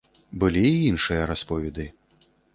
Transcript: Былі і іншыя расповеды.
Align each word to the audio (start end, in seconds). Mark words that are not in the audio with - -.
Былі 0.43 0.63
і 0.69 0.79
іншыя 0.93 1.29
расповеды. 1.33 1.89